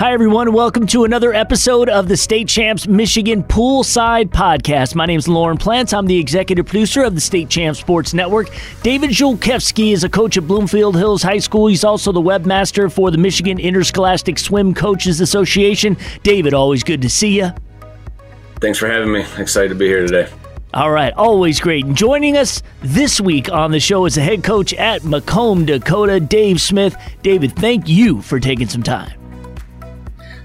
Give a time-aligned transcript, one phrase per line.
[0.00, 0.54] Hi, everyone.
[0.54, 4.94] Welcome to another episode of the State Champs Michigan Poolside Podcast.
[4.94, 5.92] My name is Lauren Plants.
[5.92, 8.48] I'm the executive producer of the State Champs Sports Network.
[8.82, 11.66] David Julkewski is a coach at Bloomfield Hills High School.
[11.66, 15.98] He's also the webmaster for the Michigan Interscholastic Swim Coaches Association.
[16.22, 17.50] David, always good to see you.
[18.58, 19.26] Thanks for having me.
[19.36, 20.32] Excited to be here today.
[20.72, 21.84] All right, always great.
[21.84, 26.20] And joining us this week on the show is the head coach at Macomb, Dakota,
[26.20, 26.96] Dave Smith.
[27.22, 29.19] David, thank you for taking some time.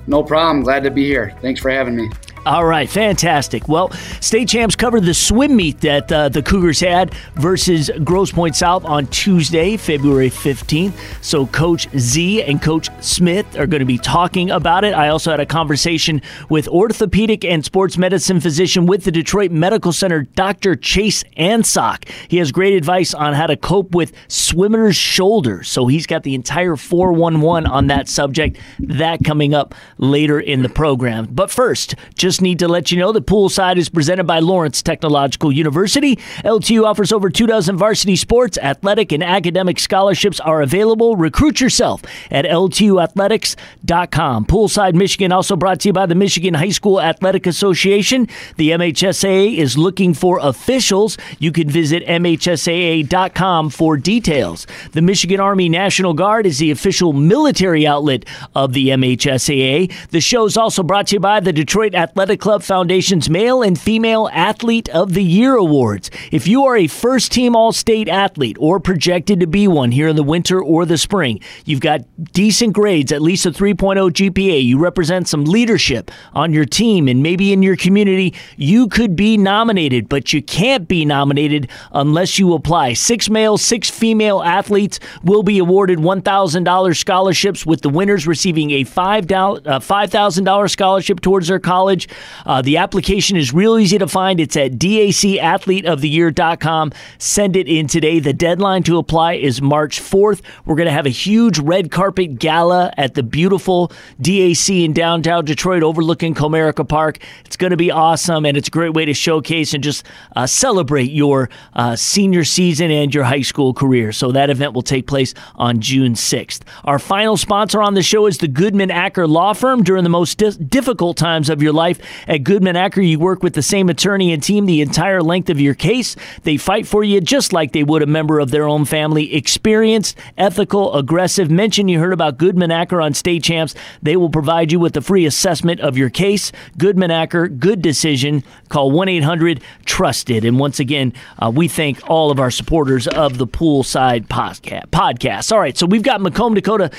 [0.08, 0.64] No problem.
[0.64, 1.36] Glad to be here.
[1.42, 2.10] Thanks for having me.
[2.46, 3.68] All right, fantastic.
[3.68, 3.90] Well,
[4.22, 8.86] state champs covered the swim meet that uh, the Cougars had versus Grosse Pointe South
[8.86, 10.94] on Tuesday, February 15th.
[11.24, 14.94] So, Coach Z and Coach Smith are going to be talking about it.
[14.94, 19.92] I also had a conversation with orthopedic and sports medicine physician with the Detroit Medical
[19.92, 20.76] Center, Dr.
[20.76, 22.08] Chase Ansock.
[22.28, 25.68] He has great advice on how to cope with swimmer's shoulders.
[25.68, 28.60] So, he's got the entire 411 on that subject.
[28.78, 31.26] That coming up later in the program.
[31.32, 34.84] But first, just just need to let you know that Poolside is presented by Lawrence
[34.84, 36.18] Technological University.
[36.44, 41.16] LTU offers over two dozen varsity sports, athletic, and academic scholarships are available.
[41.16, 44.46] Recruit yourself at LTUathletics.com.
[44.48, 48.28] Poolside, Michigan, also brought to you by the Michigan High School Athletic Association.
[48.58, 51.18] The MHSAA is looking for officials.
[51.40, 54.68] You can visit MHSAA.com for details.
[54.92, 60.10] The Michigan Army National Guard is the official military outlet of the MHSAA.
[60.10, 63.62] The show is also brought to you by the Detroit Athletic Athletic Club Foundation's Male
[63.62, 66.10] and Female Athlete of the Year Awards.
[66.32, 70.08] If you are a first team All State athlete or projected to be one here
[70.08, 72.02] in the winter or the spring, you've got
[72.34, 77.22] decent grades, at least a 3.0 GPA, you represent some leadership on your team and
[77.22, 82.56] maybe in your community, you could be nominated, but you can't be nominated unless you
[82.56, 82.94] apply.
[82.94, 88.84] Six male, six female athletes will be awarded $1,000 scholarships, with the winners receiving a
[88.84, 92.10] $5,000 uh, scholarship towards their college
[92.46, 94.40] uh, the application is real easy to find.
[94.40, 96.92] It's at dacathleteoftheyear.com.
[97.18, 98.20] Send it in today.
[98.20, 100.42] The deadline to apply is March 4th.
[100.66, 105.46] We're going to have a huge red carpet gala at the beautiful DAC in downtown
[105.46, 107.20] Detroit overlooking Comerica Park.
[107.46, 110.06] It's going to be awesome, and it's a great way to showcase and just
[110.36, 114.12] uh, celebrate your uh, senior season and your high school career.
[114.12, 116.62] So that event will take place on June 6th.
[116.84, 119.84] Our final sponsor on the show is the Goodman Acker Law Firm.
[119.84, 122.24] During the most di- difficult times of your life, life.
[122.28, 125.60] At Goodman Acker, you work with the same attorney and team the entire length of
[125.60, 126.16] your case.
[126.44, 129.34] They fight for you just like they would a member of their own family.
[129.36, 131.50] Experienced, ethical, aggressive.
[131.50, 133.76] Mention you heard about Goodman Acker on State Champs.
[134.02, 136.52] They will provide you with a free assessment of your case.
[136.78, 138.44] Goodman Acker, good decision.
[138.70, 140.46] Call 1 800 Trusted.
[140.46, 145.52] And once again, uh, we thank all of our supporters of the Poolside Podcast.
[145.52, 146.92] All right, so we've got Macomb, Dakota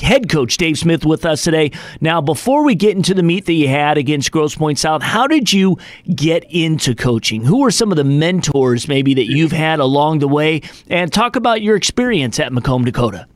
[0.00, 1.70] head coach Dave Smith with us today.
[2.00, 5.26] Now, before we get into the meet that you had against Grosse Pointe South, how
[5.26, 5.78] did you
[6.14, 7.44] get into coaching?
[7.44, 10.62] Who are some of the mentors maybe that you've had along the way?
[10.88, 13.26] And talk about your experience at Macomb, Dakota.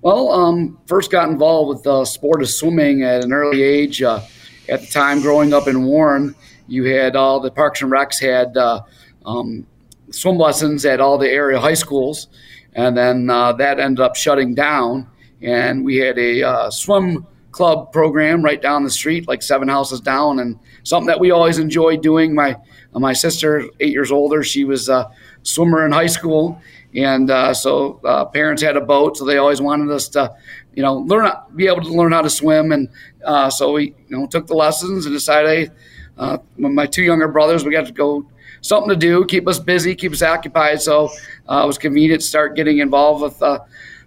[0.00, 4.00] Well, um, first got involved with the sport of swimming at an early age.
[4.00, 4.20] Uh,
[4.68, 6.34] at the time, growing up in Warren,
[6.68, 8.82] you had all the Parks and Recs had uh,
[9.26, 9.66] um,
[10.10, 12.28] swim lessons at all the area high schools,
[12.74, 15.08] and then uh, that ended up shutting down
[15.42, 20.00] and we had a uh, swim club program right down the street, like seven houses
[20.00, 22.34] down, and something that we always enjoyed doing.
[22.34, 22.56] My
[22.94, 25.10] uh, my sister, eight years older, she was a
[25.42, 26.60] swimmer in high school,
[26.94, 30.34] and uh, so uh, parents had a boat, so they always wanted us to,
[30.74, 32.88] you know, learn be able to learn how to swim, and
[33.24, 35.74] uh, so we you know took the lessons and decided, hey,
[36.18, 38.26] uh, my two younger brothers, we got to go
[38.60, 40.82] something to do, keep us busy, keep us occupied.
[40.82, 41.10] So
[41.48, 43.42] it was convenient to start getting involved with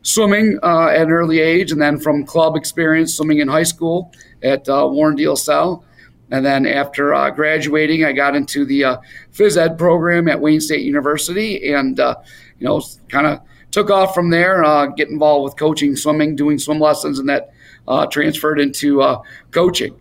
[0.04, 4.14] swimming uh, at an early age, and then from club experience, swimming in high school
[4.42, 5.84] at uh, Warren De Salle.
[6.32, 8.98] And then after uh, graduating, I got into the uh,
[9.34, 12.16] phys ed program at Wayne State University, and uh,
[12.58, 13.40] you know, kind of
[13.72, 14.64] took off from there.
[14.64, 17.52] Uh, get involved with coaching swimming, doing swim lessons, and that
[17.88, 19.04] uh, transferred into
[19.52, 20.00] coaching.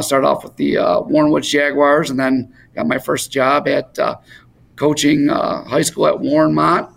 [0.00, 0.76] started off with the
[1.06, 3.96] Warren Woods Jaguars, and then got my first job at
[4.74, 6.92] coaching high school at Warren Mott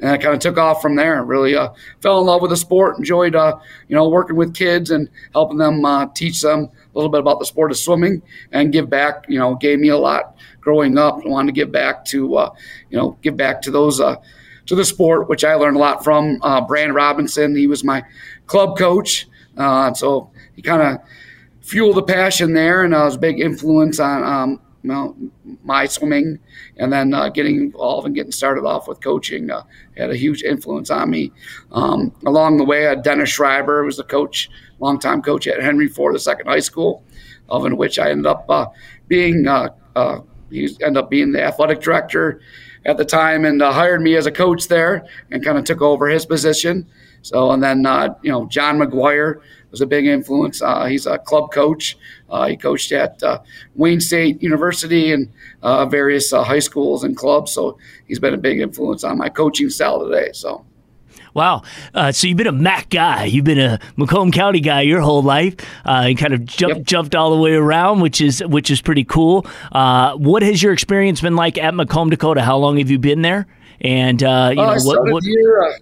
[0.00, 1.22] and I kind of took off from there.
[1.22, 1.70] Really uh,
[2.00, 2.98] fell in love with the sport.
[2.98, 3.58] Enjoyed uh,
[3.88, 7.38] you know working with kids and helping them uh, teach them a little bit about
[7.38, 9.26] the sport of swimming and give back.
[9.28, 11.20] You know, gave me a lot growing up.
[11.24, 12.54] I wanted to give back to uh,
[12.88, 14.16] you know give back to those uh,
[14.66, 16.38] to the sport, which I learned a lot from.
[16.42, 18.02] Uh, Brand Robinson, he was my
[18.46, 21.00] club coach, so he kind of
[21.60, 26.38] fueled the passion there, and uh, was a big influence on um, my swimming,
[26.78, 29.62] and then uh, getting involved and getting started off with coaching uh,
[29.96, 31.32] had a huge influence on me.
[31.72, 34.48] Um, along the way, uh, Dennis Schreiber was the coach,
[34.78, 37.04] longtime coach at Henry Ford II High School,
[37.48, 38.66] of in which I ended up uh,
[39.08, 39.46] being.
[39.46, 42.40] Uh, uh, he ended up being the athletic director
[42.86, 46.08] at the time and hired me as a coach there and kind of took over
[46.08, 46.88] his position.
[47.22, 49.40] So, and then, uh, you know, John McGuire
[49.70, 50.62] was a big influence.
[50.62, 51.96] Uh, he's a club coach.
[52.28, 53.40] Uh, he coached at uh,
[53.74, 55.30] Wayne State University and
[55.62, 57.52] uh, various uh, high schools and clubs.
[57.52, 60.30] So he's been a big influence on my coaching style today.
[60.32, 60.64] So.
[61.32, 61.62] Wow.
[61.94, 63.24] Uh, so you've been a MAC guy.
[63.24, 65.54] You've been a Macomb County guy your whole life.
[65.84, 66.86] Uh, you kind of jump, yep.
[66.86, 69.46] jumped all the way around, which is which is pretty cool.
[69.70, 72.42] Uh, what has your experience been like at Macomb, Dakota?
[72.42, 73.46] How long have you been there?
[73.80, 75.12] And you know what?
[75.12, 75.78] what here,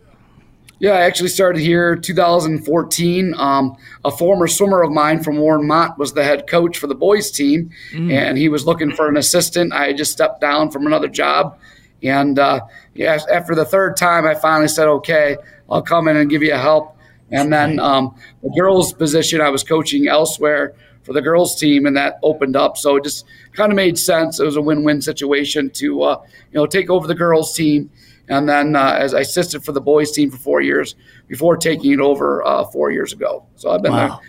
[0.80, 3.34] yeah, I actually started here 2014.
[3.36, 6.94] Um, a former swimmer of mine from Warren Mott was the head coach for the
[6.94, 8.12] boys team, mm.
[8.12, 9.72] and he was looking for an assistant.
[9.72, 11.58] I just stepped down from another job,
[12.02, 12.60] and uh,
[12.94, 15.36] yeah, after the third time, I finally said, "Okay,
[15.68, 16.96] I'll come in and give you a help."
[17.30, 21.96] And then um, the girls' position, I was coaching elsewhere for the girls' team, and
[21.96, 22.76] that opened up.
[22.76, 24.38] So it just kind of made sense.
[24.38, 26.22] It was a win-win situation to uh,
[26.52, 27.90] you know take over the girls' team
[28.28, 30.94] and then uh, as I assisted for the boys team for four years
[31.26, 33.46] before taking it over uh, four years ago.
[33.56, 34.20] So I've been wow.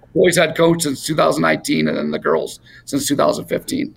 [0.00, 3.94] the boys head coach since 2019, and then the girls since 2015.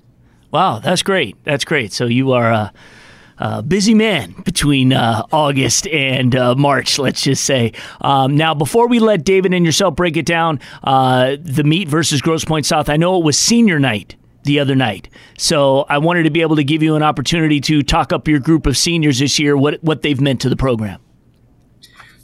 [0.52, 1.36] Wow, that's great.
[1.44, 1.92] That's great.
[1.92, 7.74] So you are a, busy man between uh, August and uh, March, let's just say.
[8.00, 12.22] Um, now, before we let David and yourself break it down, uh, the meet versus
[12.22, 14.16] Grosse Pointe South, I know it was senior night
[14.46, 15.10] the other night.
[15.38, 18.40] So I wanted to be able to give you an opportunity to talk up your
[18.40, 21.00] group of seniors this year, what what they've meant to the program.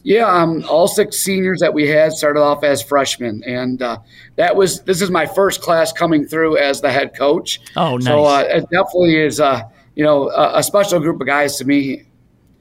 [0.04, 3.98] Yeah, um, all six seniors that we had started off as freshmen, and uh,
[4.36, 7.60] that was this is my first class coming through as the head coach.
[7.76, 8.06] Oh, nice!
[8.06, 9.62] So uh, it definitely is, uh,
[9.96, 12.04] you know, a, a, special group of guys to me.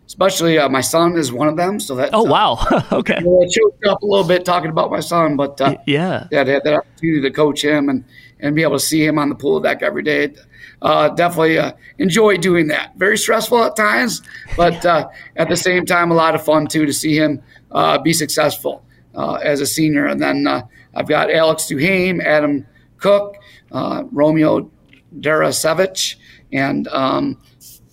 [0.06, 1.78] Especially uh, my son is one of them.
[1.78, 2.58] So that oh wow,
[2.92, 3.18] okay.
[3.20, 6.44] You know, choked up a little bit talking about my son, but uh, yeah, yeah,
[6.44, 8.04] had that opportunity to coach him and
[8.40, 10.34] and be able to see him on the pool deck every day.
[10.82, 12.96] Uh, definitely uh, enjoy doing that.
[12.96, 14.22] Very stressful at times,
[14.56, 17.98] but uh, at the same time, a lot of fun too to see him uh,
[17.98, 18.84] be successful
[19.14, 20.06] uh, as a senior.
[20.06, 20.62] And then uh,
[20.94, 22.66] I've got Alex Duhame, Adam
[22.98, 23.36] Cook,
[23.70, 24.70] Romeo
[25.18, 26.16] Darasevich,
[26.52, 27.38] and um,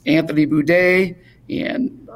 [0.05, 1.17] Anthony Boudet,
[1.49, 2.07] and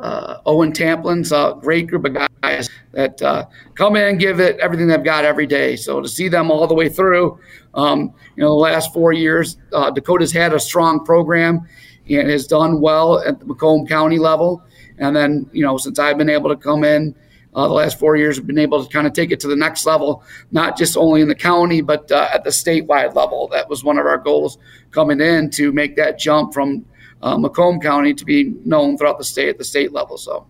[0.45, 5.25] Owen Tamplin's a great group of guys that come in give it everything they've got
[5.25, 5.75] every day.
[5.75, 7.39] So to see them all the way through
[7.73, 11.67] um, you know, the last four years, uh, Dakota's had a strong program
[12.09, 14.63] and has done well at the Macomb County level.
[14.97, 17.15] And then, you know, since I've been able to come in
[17.53, 19.55] uh, the last four years, I've been able to kind of take it to the
[19.55, 23.47] next level, not just only in the county, but uh, at the statewide level.
[23.49, 24.57] That was one of our goals
[24.91, 26.90] coming in to make that jump from uh,
[27.21, 30.17] Uh, Macomb County to be known throughout the state at the state level.
[30.17, 30.47] So.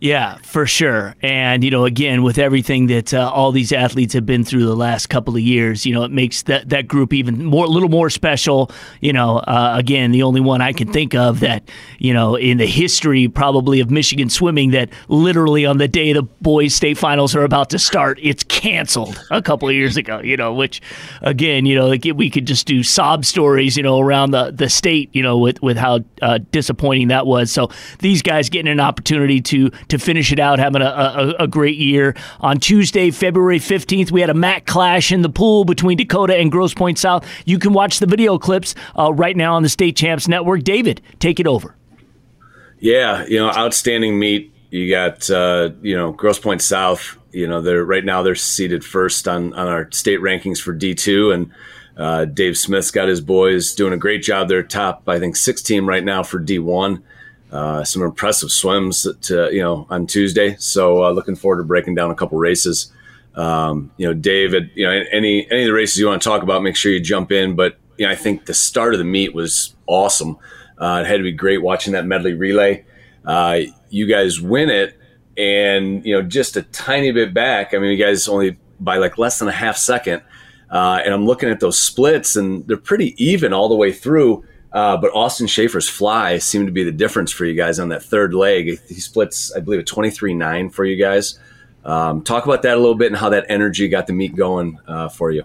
[0.00, 1.14] Yeah, for sure.
[1.20, 4.74] And, you know, again, with everything that uh, all these athletes have been through the
[4.74, 7.90] last couple of years, you know, it makes that, that group even more, a little
[7.90, 8.70] more special.
[9.02, 11.68] You know, uh, again, the only one I can think of that,
[11.98, 16.22] you know, in the history probably of Michigan swimming that literally on the day the
[16.22, 20.38] boys' state finals are about to start, it's canceled a couple of years ago, you
[20.38, 20.80] know, which,
[21.20, 24.70] again, you know, like we could just do sob stories, you know, around the, the
[24.70, 27.52] state, you know, with, with how uh, disappointing that was.
[27.52, 31.46] So these guys getting an opportunity to, to finish it out, having a, a, a
[31.46, 32.14] great year.
[32.40, 36.50] On Tuesday, February 15th, we had a MAC clash in the pool between Dakota and
[36.50, 37.26] Grosse Pointe South.
[37.44, 40.62] You can watch the video clips uh, right now on the State Champs Network.
[40.62, 41.76] David, take it over.
[42.78, 44.54] Yeah, you know, outstanding meet.
[44.70, 47.18] You got, uh, you know, Grosse Pointe South.
[47.32, 50.94] You know, they're right now they're seated first on on our state rankings for D
[50.94, 51.52] two, and
[51.96, 54.48] uh, Dave Smith's got his boys doing a great job.
[54.48, 57.04] They're top, I think, six team right now for D one.
[57.52, 60.56] Uh, some impressive swims to, you know on Tuesday.
[60.58, 62.92] So uh, looking forward to breaking down a couple races.
[63.34, 66.42] Um, you know, David, you know, any any of the races you want to talk
[66.42, 67.56] about, make sure you jump in.
[67.56, 70.38] But you know, I think the start of the meet was awesome.
[70.78, 72.84] Uh, it had to be great watching that medley relay.
[73.24, 74.98] Uh, you guys win it,
[75.36, 77.74] and you know, just a tiny bit back.
[77.74, 80.22] I mean, you guys only by like less than a half second.
[80.70, 84.44] Uh, and I'm looking at those splits, and they're pretty even all the way through.
[84.72, 88.02] Uh, but Austin Schaefer's fly seemed to be the difference for you guys on that
[88.02, 88.80] third leg.
[88.88, 91.38] He splits, I believe, a 23 9 for you guys.
[91.84, 94.78] Um, talk about that a little bit and how that energy got the meet going
[94.86, 95.44] uh, for you.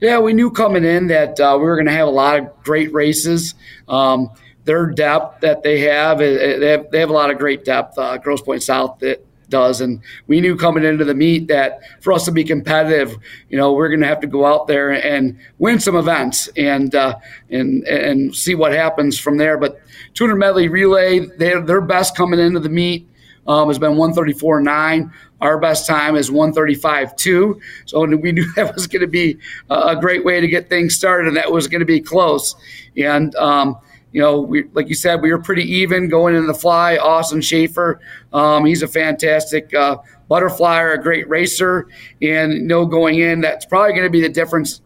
[0.00, 2.62] Yeah, we knew coming in that uh, we were going to have a lot of
[2.64, 3.54] great races.
[3.88, 4.30] Um,
[4.64, 7.98] their depth that they have, they have, they have a lot of great depth.
[7.98, 9.80] Uh, Grosse Pointe South that does.
[9.80, 13.16] And we knew coming into the meet that for us to be competitive,
[13.48, 16.92] you know, we're going to have to go out there and win some events and
[16.96, 17.14] uh,
[17.50, 19.56] and and see what happens from there.
[19.56, 19.80] But
[20.14, 23.08] 200 medley relay, they're their best coming into the meet.
[23.44, 25.10] Um, has been 134.9.
[25.40, 27.60] Our best time is 135.2.
[27.86, 29.36] So we knew that was going to be
[29.68, 32.54] a great way to get things started, and that was going to be close.
[32.96, 33.76] And um,
[34.12, 36.96] you know, we, like you said, we were pretty even going in the fly.
[36.98, 38.00] Austin Schaefer,
[38.32, 39.96] um, he's a fantastic uh,
[40.30, 41.88] butterflyer, a great racer,
[42.20, 44.80] and you know, going in, that's probably going to be the difference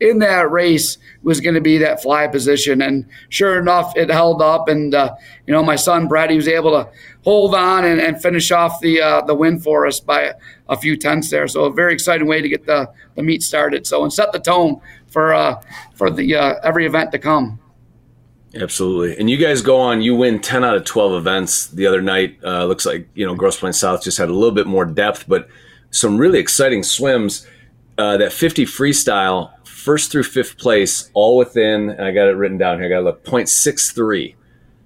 [0.00, 2.80] in that race was going to be that fly position.
[2.80, 4.68] And sure enough, it held up.
[4.68, 5.14] And, uh,
[5.46, 6.88] you know, my son, Brad, he was able to
[7.22, 10.34] hold on and, and finish off the uh, the win for us by a,
[10.70, 11.46] a, few tenths there.
[11.46, 13.86] So a very exciting way to get the, the meet started.
[13.86, 15.62] So, and set the tone for, uh,
[15.94, 17.59] for the uh, every event to come.
[18.54, 19.16] Absolutely.
[19.18, 22.38] And you guys go on, you win 10 out of 12 events the other night.
[22.44, 25.26] Uh, looks like, you know, Grosse Pointe South just had a little bit more depth,
[25.28, 25.48] but
[25.90, 27.46] some really exciting swims.
[27.96, 32.56] Uh, that 50 freestyle, first through fifth place, all within, and I got it written
[32.56, 34.34] down here, I got to look, 0.63.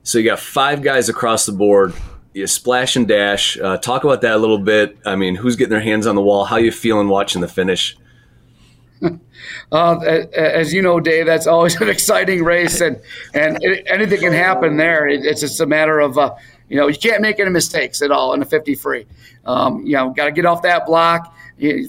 [0.03, 1.95] So you got five guys across the board.
[2.33, 3.57] You splash and dash.
[3.59, 4.99] Uh, talk about that a little bit.
[5.07, 6.45] I mean, who's getting their hands on the wall?
[6.45, 7.97] How you feeling watching the finish?
[9.73, 9.99] Uh,
[10.35, 13.01] as you know, Dave, that's always an exciting race, and
[13.35, 15.07] and anything can happen there.
[15.07, 16.35] It, it's just a matter of uh,
[16.69, 19.07] you know you can't make any mistakes at all in a 50 free.
[19.45, 21.35] Um, you know, got to get off that block.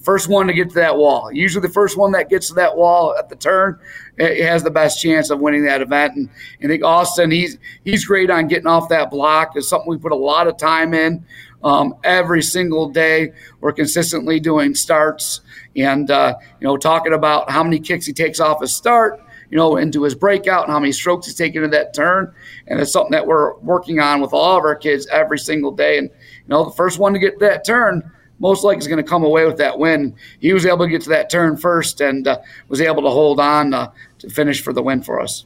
[0.03, 1.31] First one to get to that wall.
[1.31, 3.79] Usually, the first one that gets to that wall at the turn
[4.17, 6.15] it has the best chance of winning that event.
[6.15, 6.29] And
[6.63, 9.55] I think Austin, he's he's great on getting off that block.
[9.55, 11.25] It's something we put a lot of time in.
[11.65, 15.41] Um, every single day, we're consistently doing starts
[15.75, 19.19] and uh, you know talking about how many kicks he takes off his start
[19.50, 22.34] you know into his breakout and how many strokes he's taking to that turn
[22.67, 25.98] and it's something that we're working on with all of our kids every single day
[25.98, 29.10] and you know the first one to get that turn most likely is going to
[29.10, 30.15] come away with that win.
[30.39, 33.39] He was able to get to that turn first and uh, was able to hold
[33.39, 35.45] on uh, to finish for the win for us.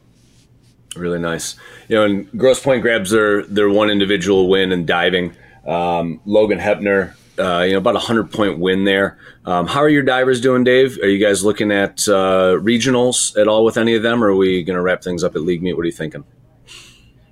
[0.96, 1.56] Really nice.
[1.88, 5.36] You know, and Grosse Pointe grabs their their one individual win in diving.
[5.66, 9.18] Um, Logan Hepner uh, you know, about a hundred point win there.
[9.46, 11.00] Um, how are your divers doing, Dave?
[11.02, 14.36] Are you guys looking at uh, regionals at all with any of them, or are
[14.36, 15.74] we going to wrap things up at league meet?
[15.74, 16.26] What are you thinking?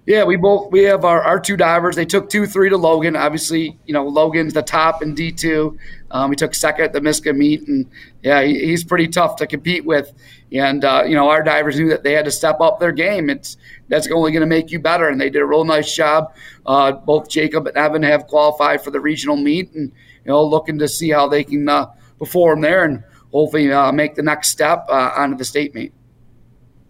[0.07, 1.97] Yeah, we both we have our, our two divers.
[1.97, 3.17] They took two three to Logan.
[3.17, 5.77] Obviously, you know Logan's the top in D two.
[6.11, 7.85] Um, we took second at the MISCA meet, and
[8.23, 10.13] yeah, he, he's pretty tough to compete with.
[10.53, 13.29] And uh, you know our divers knew that they had to step up their game.
[13.29, 13.57] It's
[13.89, 16.33] that's only going to make you better, and they did a real nice job.
[16.65, 19.91] Uh, both Jacob and Evan have qualified for the regional meet, and
[20.23, 21.87] you know looking to see how they can uh,
[22.17, 25.91] perform there, and hopefully uh, make the next step uh, onto the state meet.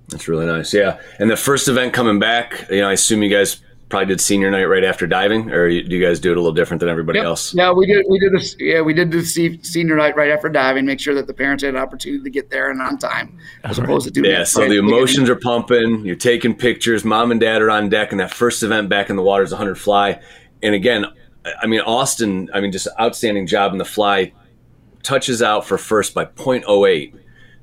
[0.09, 0.73] That's really nice.
[0.73, 0.99] Yeah.
[1.19, 4.51] And the first event coming back, you know, I assume you guys probably did senior
[4.51, 7.19] night right after diving, or do you guys do it a little different than everybody
[7.19, 7.25] yep.
[7.25, 7.53] else?
[7.53, 8.05] Yeah, we did.
[8.09, 8.33] We did.
[8.33, 10.85] A, yeah, we did the senior night right after diving.
[10.85, 13.79] Make sure that the parents had an opportunity to get there and on time, as
[13.79, 14.29] opposed to doing.
[14.29, 14.43] Yeah.
[14.43, 16.05] So right the emotions are pumping.
[16.05, 17.03] You're taking pictures.
[17.05, 19.51] Mom and dad are on deck, and that first event back in the water is
[19.51, 20.21] 100 fly.
[20.61, 21.05] And again,
[21.61, 22.49] I mean Austin.
[22.53, 24.33] I mean, just outstanding job in the fly.
[25.03, 27.13] Touches out for first by 0.08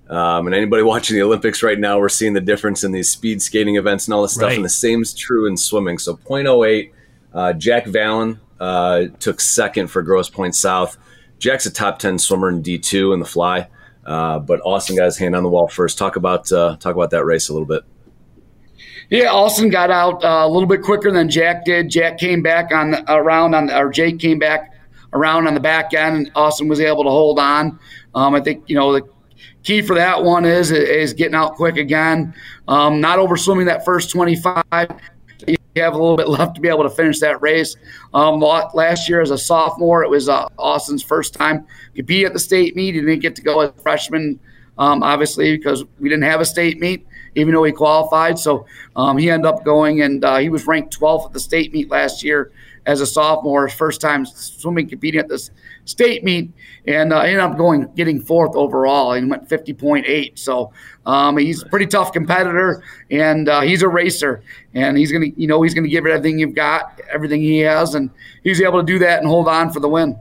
[0.08, 3.42] um, and anybody watching the Olympics right now, we're seeing the difference in these speed
[3.42, 4.48] skating events and all this stuff.
[4.48, 4.56] Right.
[4.56, 5.98] And the same is true in swimming.
[5.98, 6.92] So 0.08,
[7.32, 10.96] uh, Jack Valen uh, took second for Grosse Pointe South.
[11.38, 13.68] Jack's a top 10 swimmer in D2 in the fly.
[14.06, 15.98] Uh, but Austin got his hand on the wall first.
[15.98, 17.82] Talk about uh, talk about that race a little bit.
[19.10, 21.90] Yeah, Austin got out uh, a little bit quicker than Jack did.
[21.90, 24.72] Jack came back on the, around on, or Jake came back
[25.12, 27.78] around on the back end, and Austin was able to hold on.
[28.14, 29.02] Um, I think you know the
[29.62, 32.34] key for that one is is getting out quick again,
[32.68, 34.64] um, not overswimming that first 25.
[35.46, 37.74] You have a little bit left to be able to finish that race.
[38.12, 42.38] Um, last year as a sophomore, it was uh, Austin's first time compete at the
[42.38, 42.94] state meet.
[42.94, 44.38] He didn't get to go as a freshman,
[44.78, 48.38] um, obviously, because we didn't have a state meet, even though he qualified.
[48.38, 51.72] So um, he ended up going, and uh, he was ranked 12th at the state
[51.72, 52.52] meet last year
[52.86, 55.50] as a sophomore, first time swimming competing at this
[55.84, 56.52] state meet,
[56.86, 59.14] and uh, ended up going getting fourth overall.
[59.14, 60.38] He went 50.8.
[60.38, 60.72] So
[61.06, 64.42] um, he's a pretty tough competitor, and uh, he's a racer,
[64.74, 67.94] and he's gonna, you know, he's gonna give it everything you've got, everything he has,
[67.94, 68.10] and
[68.42, 70.18] he's able to do that and hold on for the win.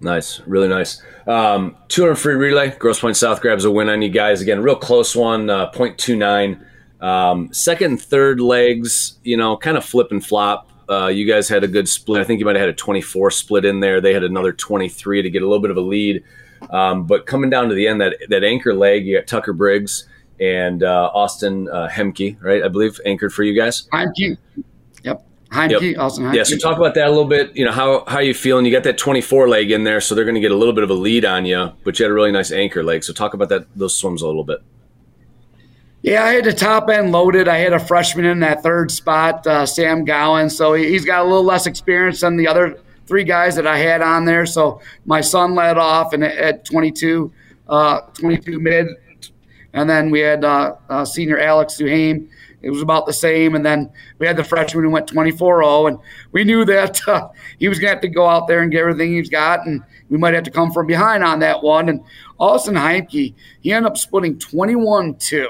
[0.00, 1.00] Nice, really nice.
[1.28, 2.70] Um, 200 free relay.
[2.70, 4.60] Grosse Pointe South grabs a win on you guys again.
[4.60, 6.60] Real close one, uh, 0.29.
[7.00, 10.71] Um, second third legs, you know, kind of flip and flop.
[10.92, 12.20] Uh, you guys had a good split.
[12.20, 14.00] I think you might have had a 24 split in there.
[14.00, 16.22] They had another 23 to get a little bit of a lead.
[16.70, 20.08] Um, but coming down to the end, that that anchor leg, you got Tucker Briggs
[20.40, 22.62] and uh, Austin uh, Hemke, right?
[22.62, 23.88] I believe anchored for you guys.
[23.92, 24.36] Hemke.
[25.02, 25.26] Yep.
[25.50, 25.98] Heimke, yep.
[25.98, 26.34] Austin Heimke.
[26.34, 27.56] Yeah, so talk about that a little bit.
[27.56, 28.64] You know, how how you feeling?
[28.64, 30.84] You got that 24 leg in there, so they're going to get a little bit
[30.84, 33.04] of a lead on you, but you had a really nice anchor leg.
[33.04, 34.58] So talk about that those swims a little bit.
[36.02, 37.46] Yeah, I had the top end loaded.
[37.48, 40.50] I had a freshman in that third spot, uh, Sam Gowan.
[40.50, 44.02] So he's got a little less experience than the other three guys that I had
[44.02, 44.44] on there.
[44.44, 47.32] So my son led off and at 22,
[47.68, 48.88] uh, 22 mid,
[49.72, 52.28] and then we had uh, uh, senior Alex Duhame
[52.62, 53.54] it was about the same.
[53.54, 55.98] And then we had the freshman who went 24 0, and
[56.30, 57.28] we knew that uh,
[57.58, 59.82] he was going to have to go out there and get everything he's got, and
[60.08, 61.88] we might have to come from behind on that one.
[61.88, 62.02] And
[62.38, 65.48] Austin Heimke, he ended up splitting 21 2.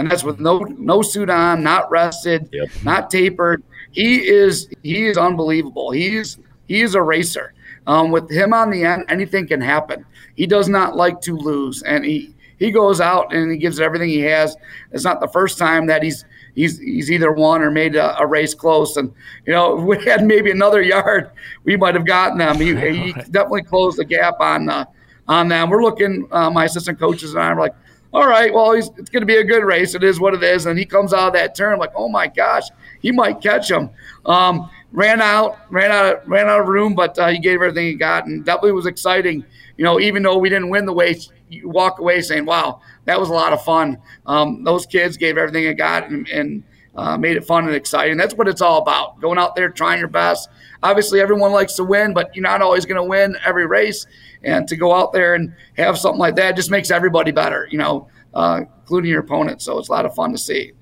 [0.00, 2.68] And that's with no no suit on, not rested, yep.
[2.82, 3.62] not tapered.
[3.90, 5.90] He is he is unbelievable.
[5.90, 7.54] He's he is a racer.
[7.86, 10.04] Um, with him on the end, anything can happen.
[10.36, 14.08] He does not like to lose, and he he goes out and he gives everything
[14.08, 14.56] he has.
[14.92, 18.26] It's not the first time that he's he's he's either won or made a, a,
[18.26, 18.96] race close.
[18.96, 19.12] And
[19.46, 21.30] you know, if we had maybe another yard,
[21.64, 22.56] we might have gotten them.
[22.56, 24.84] He, he definitely closed the gap on uh,
[25.26, 25.70] on them.
[25.70, 26.28] We're looking.
[26.30, 27.74] Uh, my assistant coaches and I are like,
[28.12, 29.94] all right, well, it's going to be a good race.
[29.94, 30.66] It is what it is.
[30.66, 32.64] And he comes out of that turn like, oh my gosh,
[33.00, 33.90] he might catch him.
[34.26, 37.94] Um, ran out, ran out, ran out of room, but uh, he gave everything he
[37.94, 39.44] got, and definitely was exciting.
[39.76, 43.18] You know, even though we didn't win the race, you walk away saying, "Wow, that
[43.18, 46.62] was a lot of fun." Um, those kids gave everything they got and, and
[46.94, 48.16] uh, made it fun and exciting.
[48.16, 49.20] That's what it's all about.
[49.20, 50.48] Going out there, trying your best.
[50.82, 54.06] Obviously, everyone likes to win, but you're not always going to win every race.
[54.42, 57.68] And to go out there and have something like that just makes everybody better.
[57.70, 59.62] You know, uh, including your opponent.
[59.62, 60.72] So it's a lot of fun to see.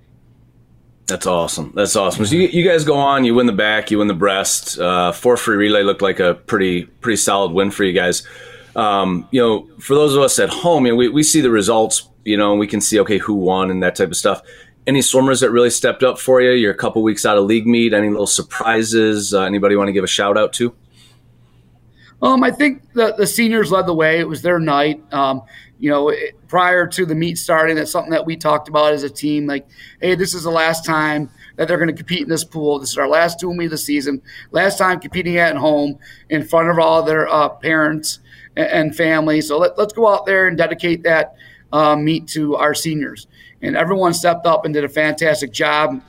[1.06, 1.72] That's awesome.
[1.74, 2.26] That's awesome.
[2.26, 4.78] So you, you guys go on, you win the back, you win the breast.
[4.78, 8.26] Uh, four free relay looked like a pretty pretty solid win for you guys
[8.78, 11.50] um, you know, for those of us at home, you know, we, we see the
[11.50, 14.40] results, you know, and we can see, okay, who won and that type of stuff.
[14.86, 16.52] Any swimmers that really stepped up for you?
[16.52, 17.92] You're a couple weeks out of league meet.
[17.92, 19.34] Any little surprises?
[19.34, 20.74] Uh, anybody want to give a shout out to?
[22.20, 24.18] Um, I think the, the seniors led the way.
[24.18, 25.02] It was their night.
[25.12, 25.42] Um,
[25.78, 29.04] you know, it, prior to the meet starting, that's something that we talked about as
[29.04, 29.46] a team.
[29.46, 29.68] Like,
[30.00, 32.78] hey, this is the last time that they're going to compete in this pool.
[32.78, 34.20] This is our last tool meet of the season.
[34.50, 35.98] Last time competing at home
[36.28, 38.20] in front of all their uh, parents
[38.56, 39.40] and, family.
[39.40, 41.36] So let, us go out there and dedicate that
[41.72, 43.28] uh, meet to our seniors.
[43.62, 46.02] And everyone stepped up and did a fantastic job.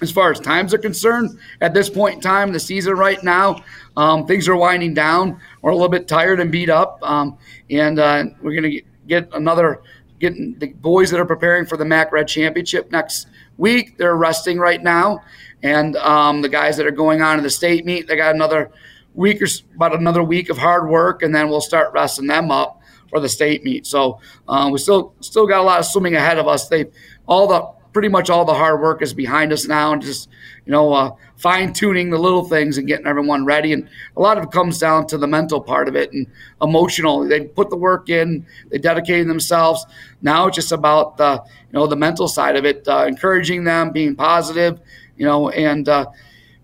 [0.00, 3.22] As far as times are concerned, at this point in time in the season right
[3.22, 3.62] now,
[3.96, 5.40] um, things are winding down.
[5.60, 7.36] We're a little bit tired and beat up, um,
[7.70, 9.82] and uh, we're going to get another
[10.20, 13.96] getting the boys that are preparing for the MAC Red Championship next week.
[13.98, 15.22] They're resting right now,
[15.62, 18.70] and um, the guys that are going on to the state meet, they got another
[19.14, 22.80] week or about another week of hard work, and then we'll start resting them up
[23.10, 23.86] for the state meet.
[23.86, 26.68] So uh, we still still got a lot of swimming ahead of us.
[26.68, 26.86] They
[27.26, 30.28] all the pretty much all the hard work is behind us now, and just
[30.66, 33.72] you know uh, fine tuning the little things and getting everyone ready.
[33.72, 36.26] And a lot of it comes down to the mental part of it and
[36.60, 37.26] emotional.
[37.26, 39.84] They put the work in, they dedicated themselves.
[40.22, 43.92] Now it's just about the you know the mental side of it, uh, encouraging them,
[43.92, 44.80] being positive,
[45.16, 46.06] you know, and uh,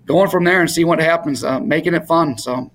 [0.06, 2.38] going from there and see what happens, uh, making it fun.
[2.38, 2.70] So,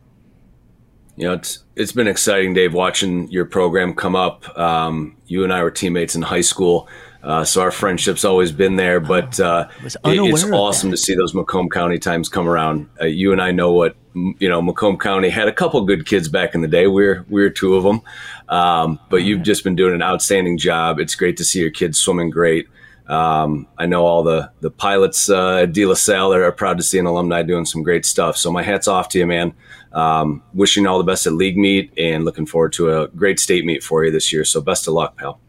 [1.16, 4.58] you know, it's it's been exciting, Dave, watching your program come up.
[4.58, 6.88] Um, you and I were teammates in high school.
[7.22, 11.34] Uh, so our friendship's always been there, but uh, it, it's awesome to see those
[11.34, 12.90] Macomb County times come around.
[13.00, 14.62] Uh, you and I know what you know.
[14.62, 16.88] Macomb County had a couple good kids back in the day.
[16.88, 18.02] We're we're two of them,
[18.48, 20.98] um, but you've just been doing an outstanding job.
[21.00, 22.70] It's great to see your kids swimming great.
[23.08, 26.78] Um, I know all the the pilots uh, at De La Salle are, are, proud
[26.78, 28.38] to see an alumni doing some great stuff.
[28.38, 29.54] So my hats off to you, man.
[29.92, 33.66] Um, wishing all the best at league meet and looking forward to a great state
[33.66, 34.46] meet for you this year.
[34.46, 35.42] So best of luck, pal.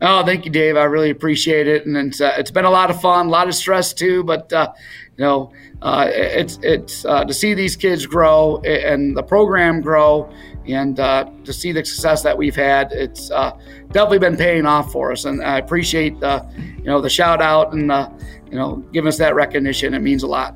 [0.00, 0.76] Oh, thank you, Dave.
[0.76, 3.48] I really appreciate it, and it's uh, it's been a lot of fun, a lot
[3.48, 4.24] of stress too.
[4.24, 4.72] But uh,
[5.16, 5.52] you know,
[5.82, 10.30] uh, it's it's uh, to see these kids grow and the program grow
[10.66, 13.52] and uh, to see the success that we've had, it's uh,
[13.88, 15.26] definitely been paying off for us.
[15.26, 16.44] And I appreciate the,
[16.78, 17.82] you know, the shout out and
[18.50, 19.94] you know, giving us that recognition.
[19.94, 20.54] It means a lot.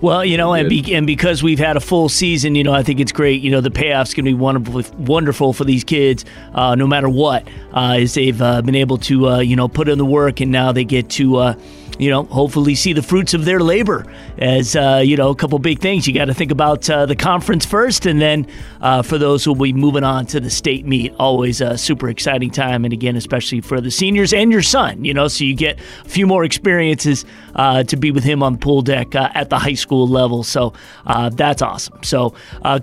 [0.00, 2.84] Well, you know, and, be, and because we've had a full season, you know, I
[2.84, 3.42] think it's great.
[3.42, 7.08] You know, the payoff's going to be wonderful, wonderful for these kids, uh, no matter
[7.08, 10.40] what, uh, as they've uh, been able to, uh, you know, put in the work,
[10.40, 11.54] and now they get to uh,
[11.98, 14.06] you know, hopefully see the fruits of their labor.
[14.38, 17.16] As uh, you know, a couple big things you got to think about uh, the
[17.16, 18.46] conference first, and then
[18.80, 22.08] uh, for those who will be moving on to the state meet, always a super
[22.08, 22.84] exciting time.
[22.84, 26.08] And again, especially for the seniors and your son, you know, so you get a
[26.08, 27.24] few more experiences
[27.56, 30.44] uh, to be with him on pool deck uh, at the high school level.
[30.44, 30.74] So
[31.06, 32.02] uh, that's awesome.
[32.04, 32.34] So,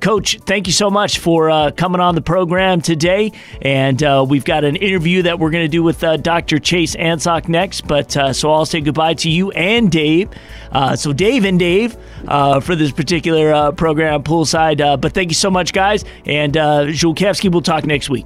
[0.01, 3.31] Coach, thank you so much for coming on the program today.
[3.61, 6.59] And we've got an interview that we're going to do with Dr.
[6.59, 7.87] Chase Ansock next.
[7.87, 10.29] But so I'll say goodbye to you and Dave.
[10.71, 14.81] Uh, so, Dave and Dave uh, for this particular uh, program, Poolside.
[14.81, 16.03] Uh, but thank you so much, guys.
[16.25, 18.25] And uh, we'll talk next week.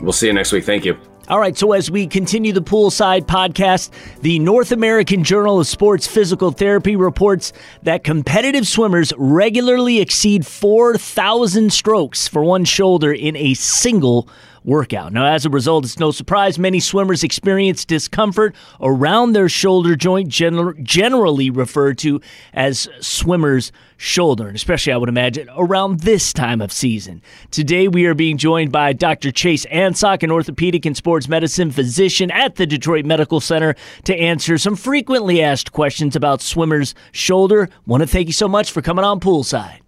[0.00, 0.64] We'll see you next week.
[0.64, 0.98] Thank you.
[1.28, 6.06] All right, so as we continue the poolside podcast, the North American Journal of Sports
[6.06, 13.54] Physical Therapy reports that competitive swimmers regularly exceed 4,000 strokes for one shoulder in a
[13.54, 14.28] single
[14.66, 15.12] workout.
[15.12, 20.28] Now, as a result, it's no surprise many swimmers experience discomfort around their shoulder joint,
[20.28, 22.20] gener- generally referred to
[22.52, 27.22] as swimmer's shoulder, and especially, I would imagine, around this time of season.
[27.50, 29.30] Today, we are being joined by Dr.
[29.30, 33.74] Chase Ansock, an orthopedic and sports medicine physician at the Detroit Medical Center,
[34.04, 37.70] to answer some frequently asked questions about swimmer's shoulder.
[37.86, 39.78] Want to thank you so much for coming on poolside.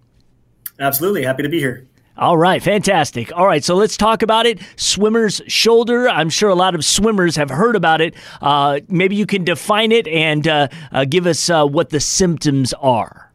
[0.80, 1.24] Absolutely.
[1.24, 1.88] Happy to be here.
[2.18, 3.30] All right, fantastic.
[3.36, 4.58] All right, so let's talk about it.
[4.74, 6.08] Swimmer's shoulder.
[6.08, 8.14] I'm sure a lot of swimmers have heard about it.
[8.42, 12.74] Uh, maybe you can define it and uh, uh, give us uh, what the symptoms
[12.74, 13.32] are.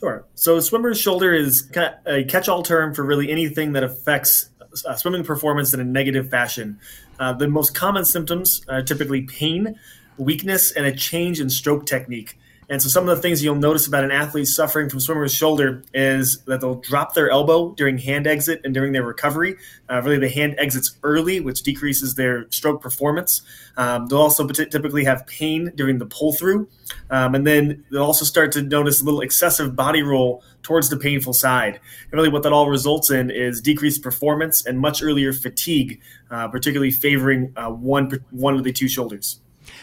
[0.00, 0.24] Sure.
[0.36, 1.70] So, swimmer's shoulder is
[2.06, 4.48] a catch all term for really anything that affects
[4.86, 6.78] uh, swimming performance in a negative fashion.
[7.20, 9.78] Uh, the most common symptoms are typically pain,
[10.16, 12.38] weakness, and a change in stroke technique.
[12.74, 15.84] And so, some of the things you'll notice about an athlete suffering from swimmer's shoulder
[15.94, 19.54] is that they'll drop their elbow during hand exit and during their recovery.
[19.88, 23.42] Uh, really, the hand exits early, which decreases their stroke performance.
[23.76, 26.66] Um, they'll also typically have pain during the pull through.
[27.10, 30.96] Um, and then they'll also start to notice a little excessive body roll towards the
[30.96, 31.74] painful side.
[32.10, 36.48] And really, what that all results in is decreased performance and much earlier fatigue, uh,
[36.48, 39.38] particularly favoring uh, one, one of the two shoulders.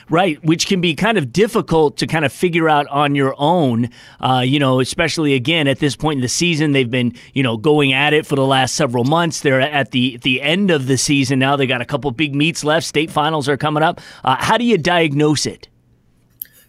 [0.10, 3.90] Right, which can be kind of difficult to kind of figure out on your own.
[4.20, 7.58] Uh, you know, especially again at this point in the season, they've been you know
[7.58, 9.42] going at it for the last several months.
[9.42, 11.56] They're at the the end of the season now.
[11.56, 12.86] They got a couple big meets left.
[12.86, 14.02] State finals are coming up.
[14.24, 15.68] Uh, how do you diagnose it?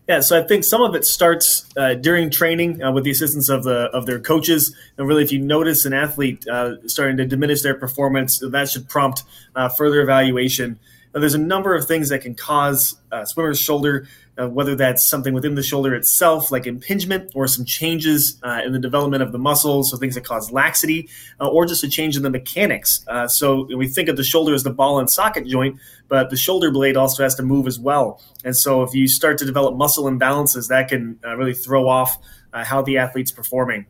[0.09, 3.49] Yeah, so I think some of it starts uh, during training uh, with the assistance
[3.49, 7.25] of the of their coaches, and really, if you notice an athlete uh, starting to
[7.25, 9.23] diminish their performance, that should prompt
[9.55, 10.81] uh, further evaluation.
[11.15, 15.07] Now, there's a number of things that can cause uh, swimmer's shoulder, uh, whether that's
[15.07, 19.31] something within the shoulder itself, like impingement, or some changes uh, in the development of
[19.31, 21.09] the muscles, so things that cause laxity,
[21.41, 23.05] uh, or just a change in the mechanics.
[23.09, 26.37] Uh, so we think of the shoulder as the ball and socket joint, but the
[26.37, 28.23] shoulder blade also has to move as well.
[28.45, 32.17] And so if you start to develop muscle imbalances, that can uh, really throw off
[32.55, 33.87] how the athlete's performing.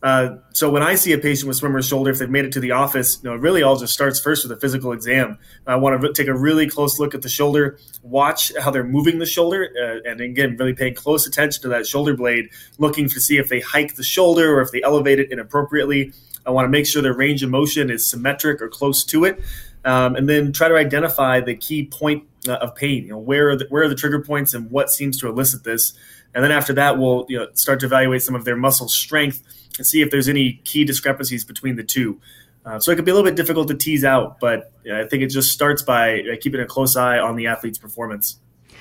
[0.00, 2.60] Uh, so when I see a patient with swimmer's shoulder, if they've made it to
[2.60, 5.38] the office, you know, it really all just starts first with a physical exam.
[5.66, 9.18] I want to take a really close look at the shoulder, watch how they're moving
[9.18, 13.20] the shoulder, uh, and again, really paying close attention to that shoulder blade, looking to
[13.20, 16.12] see if they hike the shoulder or if they elevate it inappropriately.
[16.46, 19.40] I want to make sure their range of motion is symmetric or close to it,
[19.84, 23.02] um, and then try to identify the key point uh, of pain.
[23.02, 25.64] You know, where are the, where are the trigger points and what seems to elicit
[25.64, 25.92] this,
[26.34, 29.42] and then after that, we'll you know start to evaluate some of their muscle strength
[29.78, 32.20] and see if there's any key discrepancies between the two.
[32.64, 35.22] Uh, so it could be a little bit difficult to tease out, but I think
[35.22, 38.40] it just starts by uh, keeping a close eye on the athlete's performance.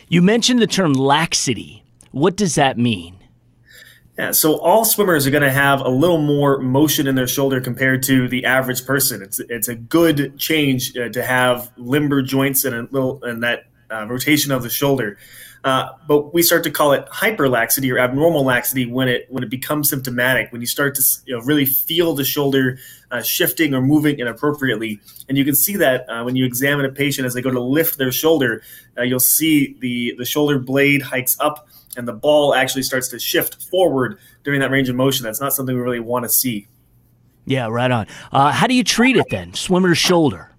[0.10, 1.84] You mentioned the term laxity.
[2.12, 3.18] What does that mean?
[4.18, 7.62] Yeah, so all swimmers are going to have a little more motion in their shoulder
[7.62, 9.22] compared to the average person.
[9.22, 13.66] It's it's a good change uh, to have limber joints and a little and that
[13.92, 15.20] uh, rotation of the shoulder.
[15.68, 19.50] Uh, but we start to call it hyperlaxity or abnormal laxity when it when it
[19.50, 20.50] becomes symptomatic.
[20.54, 22.80] When you start to you know, really feel the shoulder
[23.12, 26.90] uh, shifting or moving inappropriately, and you can see that uh, when you examine a
[26.90, 28.64] patient as they go to lift their shoulder,
[28.98, 33.20] uh, you'll see the the shoulder blade hikes up and the ball actually starts to
[33.20, 35.26] shift forward during that range of motion.
[35.26, 36.68] That's not something we really want to see.
[37.46, 38.08] Yeah, right on.
[38.32, 39.54] Uh, how do you treat it then?
[39.54, 40.50] Swimmer's shoulder.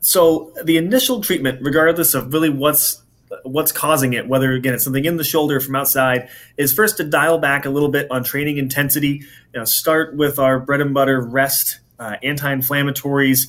[0.00, 3.02] So the initial treatment, regardless of really what's
[3.42, 7.04] what's causing it, whether again it's something in the shoulder from outside, is first to
[7.04, 9.22] dial back a little bit on training intensity.
[9.52, 13.48] You know, start with our bread and butter rest, uh, anti-inflammatories,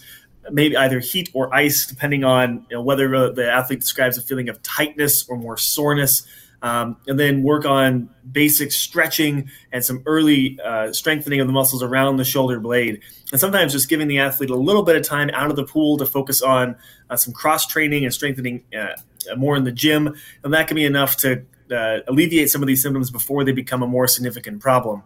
[0.52, 4.50] maybe either heat or ice, depending on you know, whether the athlete describes a feeling
[4.50, 6.26] of tightness or more soreness.
[6.64, 11.84] Um, and then work on basic stretching and some early uh, strengthening of the muscles
[11.84, 13.00] around the shoulder blade.
[13.32, 15.98] And sometimes just giving the athlete a little bit of time out of the pool
[15.98, 16.76] to focus on
[17.12, 18.94] uh, some cross training and strengthening uh,
[19.36, 20.16] more in the gym.
[20.44, 23.84] And that can be enough to uh, alleviate some of these symptoms before they become
[23.84, 25.04] a more significant problem.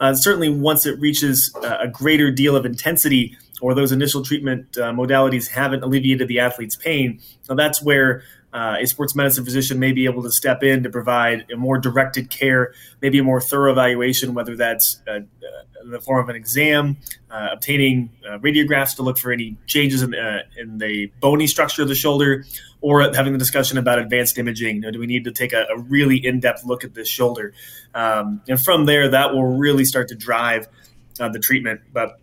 [0.00, 4.72] Uh, certainly, once it reaches uh, a greater deal of intensity, or those initial treatment
[4.72, 9.92] modalities haven't alleviated the athlete's pain, now that's where uh, a sports medicine physician may
[9.92, 13.72] be able to step in to provide a more directed care, maybe a more thorough
[13.72, 15.20] evaluation, whether that's uh, uh
[15.82, 16.98] in the form of an exam,
[17.30, 20.14] uh, obtaining uh, radiographs to look for any changes in,
[20.58, 22.44] in, the bony structure of the shoulder,
[22.82, 24.76] or having the discussion about advanced imaging.
[24.76, 27.08] You know, do we need to take a, a really in depth look at this
[27.08, 27.54] shoulder?
[27.94, 30.68] Um, and from there, that will really start to drive
[31.16, 31.80] the treatment.
[31.92, 32.20] But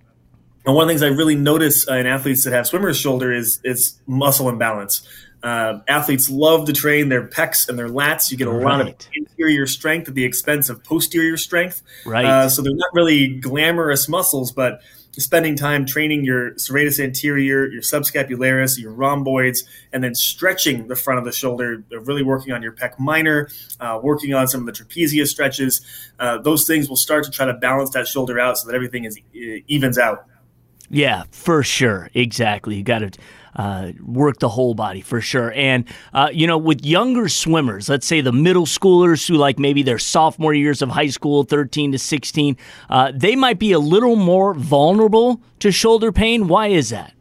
[0.67, 3.61] and one of the things I really notice in athletes that have swimmer's shoulder is
[3.63, 5.07] is muscle imbalance.
[5.43, 8.31] Uh, athletes love to train their pecs and their lats.
[8.31, 8.63] You get a right.
[8.63, 11.81] lot of anterior strength at the expense of posterior strength.
[12.05, 12.25] Right.
[12.25, 14.81] Uh, so they're not really glamorous muscles, but
[15.19, 21.19] spending time training your serratus anterior, your subscapularis, your rhomboids, and then stretching the front
[21.19, 24.71] of the shoulder, really working on your pec minor, uh, working on some of the
[24.71, 25.81] trapezius stretches.
[26.19, 29.05] Uh, those things will start to try to balance that shoulder out so that everything
[29.05, 29.19] is
[29.67, 30.25] evens out.
[30.89, 32.09] Yeah, for sure.
[32.13, 32.75] Exactly.
[32.75, 33.11] You got to
[33.57, 35.51] uh, work the whole body for sure.
[35.53, 39.83] And, uh, you know, with younger swimmers, let's say the middle schoolers who like maybe
[39.83, 42.55] their sophomore years of high school, 13 to 16,
[42.89, 46.47] uh, they might be a little more vulnerable to shoulder pain.
[46.47, 47.13] Why is that?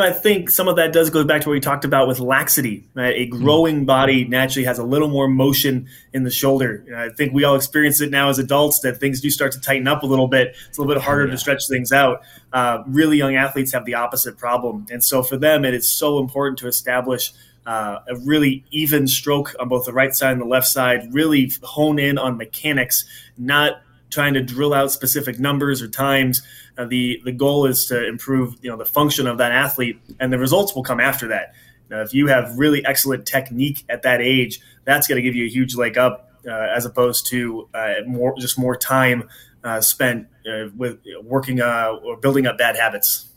[0.00, 2.88] I think some of that does go back to what we talked about with laxity.
[2.94, 3.14] Right?
[3.16, 6.84] A growing body naturally has a little more motion in the shoulder.
[6.96, 9.88] I think we all experience it now as adults that things do start to tighten
[9.88, 10.56] up a little bit.
[10.68, 11.32] It's a little bit harder yeah.
[11.32, 12.22] to stretch things out.
[12.52, 14.86] Uh, really young athletes have the opposite problem.
[14.90, 17.32] And so for them, it is so important to establish
[17.66, 21.52] uh, a really even stroke on both the right side and the left side, really
[21.62, 23.04] hone in on mechanics,
[23.36, 26.42] not trying to drill out specific numbers or times.
[26.76, 30.32] Uh, the the goal is to improve you know the function of that athlete, and
[30.32, 31.54] the results will come after that.
[31.90, 35.46] Now, if you have really excellent technique at that age, that's going to give you
[35.46, 39.28] a huge leg up uh, as opposed to uh, more just more time
[39.64, 43.28] uh, spent uh, with working uh, or building up bad habits.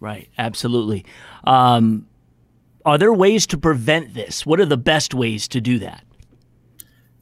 [0.00, 1.06] Right, absolutely.
[1.44, 2.06] Um,
[2.84, 4.44] are there ways to prevent this?
[4.44, 6.04] What are the best ways to do that?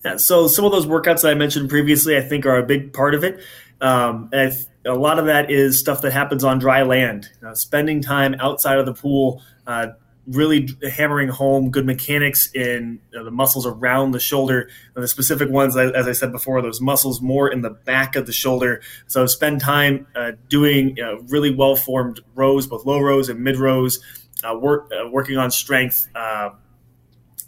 [0.05, 2.93] Yeah, so some of those workouts that I mentioned previously, I think, are a big
[2.93, 3.41] part of it.
[3.81, 7.31] Um, a lot of that is stuff that happens on dry land.
[7.55, 9.89] spending time outside of the pool, uh,
[10.27, 14.69] really hammering home good mechanics in you know, the muscles around the shoulder.
[14.95, 18.27] And the specific ones, as I said before, those muscles more in the back of
[18.27, 18.83] the shoulder.
[19.07, 23.41] So spend time uh, doing you know, really well formed rows, both low rows and
[23.41, 24.01] mid rows.
[24.43, 26.51] Uh, work uh, working on strength uh,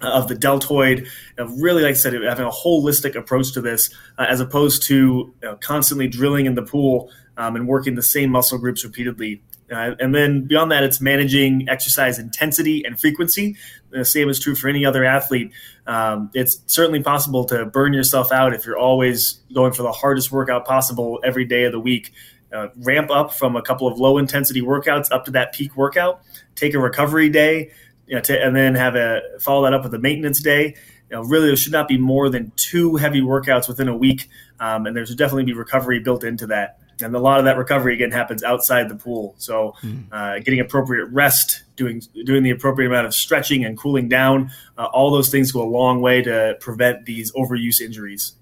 [0.01, 1.09] of the deltoid.
[1.39, 5.35] really, like I said, having a holistic approach to this, uh, as opposed to you
[5.43, 9.43] know, constantly drilling in the pool um, and working the same muscle groups repeatedly.
[9.71, 13.57] Uh, and then beyond that, it's managing exercise intensity and frequency.
[13.91, 15.51] The same is true for any other athlete.
[15.87, 20.31] Um, it's certainly possible to burn yourself out if you're always going for the hardest
[20.31, 22.13] workout possible every day of the week.
[22.53, 26.23] Uh, ramp up from a couple of low intensity workouts up to that peak workout.
[26.55, 27.73] Take a recovery day
[28.07, 30.75] you know, to, and then have a follow that up with a maintenance day.
[31.11, 34.29] You know, really, there should not be more than two heavy workouts within a week,
[34.59, 36.79] um, and there should definitely be recovery built into that.
[37.03, 39.35] And a lot of that recovery again happens outside the pool.
[39.37, 40.07] So, mm.
[40.11, 44.87] uh, getting appropriate rest, doing doing the appropriate amount of stretching and cooling down, uh,
[44.87, 48.33] all those things go a long way to prevent these overuse injuries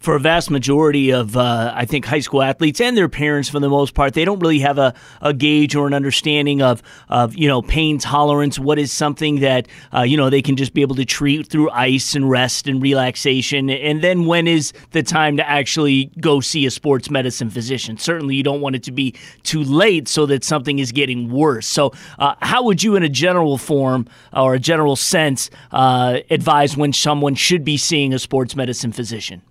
[0.00, 3.60] for a vast majority of, uh, I think, high school athletes and their parents, for
[3.60, 7.36] the most part, they don't really have a, a gauge or an understanding of, of,
[7.36, 8.58] you know, pain tolerance.
[8.58, 11.70] What is something that, uh, you know, they can just be able to treat through
[11.70, 13.68] ice and rest and relaxation?
[13.68, 17.98] And then when is the time to actually go see a sports medicine physician?
[17.98, 21.66] Certainly, you don't want it to be too late so that something is getting worse.
[21.66, 26.74] So, uh, how would you, in a general form or a general sense, uh, advise
[26.76, 29.42] when someone should be seeing a sports medicine physician?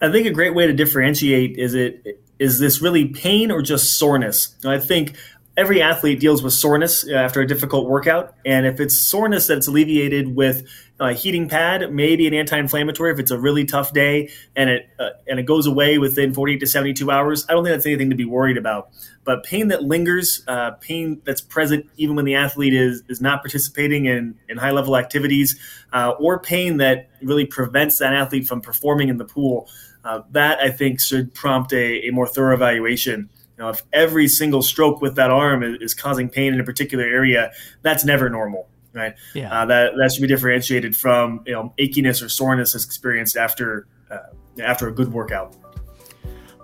[0.00, 3.98] I think a great way to differentiate is it is this really pain or just
[3.98, 4.54] soreness?
[4.64, 5.14] I think
[5.56, 10.34] every athlete deals with soreness after a difficult workout, and if it's soreness that's alleviated
[10.34, 10.66] with
[10.98, 15.10] a heating pad, maybe an anti-inflammatory if it's a really tough day, and it uh,
[15.26, 18.16] and it goes away within 48 to 72 hours, I don't think that's anything to
[18.16, 18.90] be worried about.
[19.24, 23.42] But pain that lingers, uh, pain that's present even when the athlete is is not
[23.42, 25.58] participating in in high level activities,
[25.92, 29.68] uh, or pain that really prevents that athlete from performing in the pool.
[30.04, 33.28] Uh, that I think should prompt a, a more thorough evaluation.
[33.58, 36.64] You know, if every single stroke with that arm is, is, causing pain in a
[36.64, 39.14] particular area, that's never normal, right?
[39.34, 39.52] Yeah.
[39.52, 43.86] Uh, that that should be differentiated from you know achiness or soreness that's experienced after
[44.10, 44.18] uh,
[44.62, 45.54] after a good workout.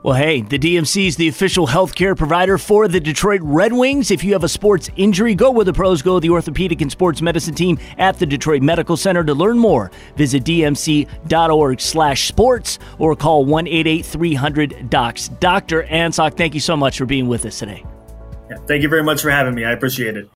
[0.06, 4.12] Well, hey, the DMC is the official healthcare provider for the Detroit Red Wings.
[4.12, 7.20] If you have a sports injury, go where the pros go, the orthopedic and sports
[7.20, 9.24] medicine team at the Detroit Medical Center.
[9.24, 15.40] To learn more, visit dmc.org slash sports or call 1-888-300-DOCS.
[15.40, 15.82] Dr.
[15.82, 17.84] Ansock, thank you so much for being with us today.
[18.48, 19.64] Yeah, thank you very much for having me.
[19.64, 20.30] I appreciate it.